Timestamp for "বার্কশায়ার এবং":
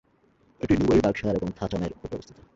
1.01-1.49